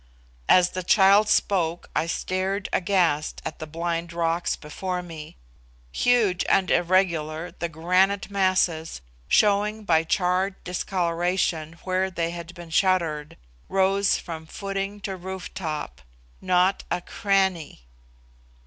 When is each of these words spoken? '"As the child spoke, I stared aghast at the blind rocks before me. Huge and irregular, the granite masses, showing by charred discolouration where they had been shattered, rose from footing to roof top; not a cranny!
'"As 0.49 0.71
the 0.71 0.81
child 0.81 1.29
spoke, 1.29 1.87
I 1.95 2.07
stared 2.07 2.69
aghast 2.73 3.39
at 3.45 3.59
the 3.59 3.67
blind 3.67 4.13
rocks 4.13 4.55
before 4.55 5.03
me. 5.03 5.37
Huge 5.91 6.43
and 6.49 6.71
irregular, 6.71 7.51
the 7.51 7.69
granite 7.69 8.31
masses, 8.31 9.01
showing 9.27 9.83
by 9.83 10.03
charred 10.03 10.55
discolouration 10.63 11.73
where 11.83 12.09
they 12.09 12.31
had 12.31 12.55
been 12.55 12.71
shattered, 12.71 13.37
rose 13.69 14.17
from 14.17 14.47
footing 14.47 15.01
to 15.01 15.15
roof 15.15 15.53
top; 15.53 16.01
not 16.41 16.83
a 16.89 16.99
cranny! 17.01 17.81